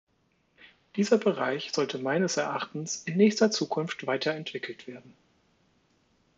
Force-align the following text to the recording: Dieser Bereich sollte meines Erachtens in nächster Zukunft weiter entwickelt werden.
Dieser 0.95 1.19
Bereich 1.19 1.73
sollte 1.75 1.99
meines 1.99 2.35
Erachtens 2.35 3.03
in 3.05 3.17
nächster 3.17 3.51
Zukunft 3.51 4.07
weiter 4.07 4.33
entwickelt 4.33 4.87
werden. 4.87 5.13